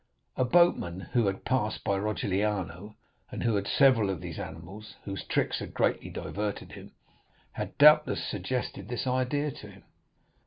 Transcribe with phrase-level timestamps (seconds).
[0.35, 2.95] A boatman, who had passed by Rogliano,
[3.29, 6.93] and who had several of these animals, whose tricks had greatly diverted him,
[7.51, 9.83] had, doubtless, suggested this idea to him.